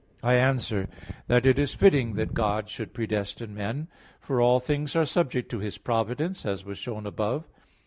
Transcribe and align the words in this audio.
I 0.23 0.33
answer 0.33 0.89
that, 1.27 1.45
It 1.45 1.59
is 1.59 1.75
fitting 1.75 2.15
that 2.15 2.33
God 2.33 2.69
should 2.69 2.91
predestine 2.91 3.53
men. 3.53 3.87
For 4.19 4.41
all 4.41 4.59
things 4.59 4.95
are 4.95 5.05
subject 5.05 5.51
to 5.51 5.59
His 5.59 5.77
providence, 5.77 6.43
as 6.43 6.65
was 6.65 6.79
shown 6.79 7.05
above 7.05 7.43
(Q. 7.43 7.53